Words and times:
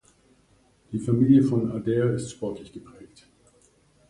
Die 0.91 0.97
Familie 0.97 1.43
von 1.43 1.71
Adair 1.73 2.11
ist 2.15 2.31
sportlich 2.31 2.73
geprägt. 2.73 3.27